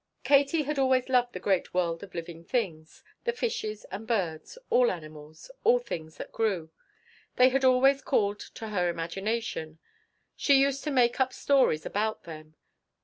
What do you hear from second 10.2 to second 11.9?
she used to make up stories